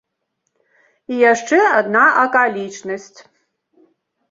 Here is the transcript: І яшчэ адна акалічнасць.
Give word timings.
І 1.15 1.19
яшчэ 1.33 1.59
адна 1.79 2.03
акалічнасць. 2.23 3.15